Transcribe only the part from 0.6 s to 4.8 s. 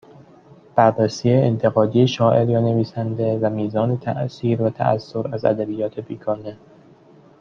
بررسی انتقادی شاعر یا نویسنده و میزان تاثیر و